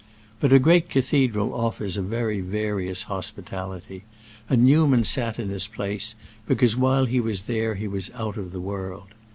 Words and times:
But 0.39 0.51
a 0.51 0.57
great 0.57 0.89
cathedral 0.89 1.53
offers 1.53 1.95
a 1.95 2.01
very 2.01 2.41
various 2.41 3.03
hospitality, 3.03 4.03
and 4.49 4.63
Newman 4.63 5.03
sat 5.03 5.37
in 5.37 5.49
his 5.49 5.67
place, 5.67 6.15
because 6.47 6.75
while 6.75 7.05
he 7.05 7.19
was 7.19 7.43
there 7.43 7.75
he 7.75 7.87
was 7.87 8.09
out 8.15 8.35
of 8.35 8.51
the 8.51 8.59
world. 8.61 9.09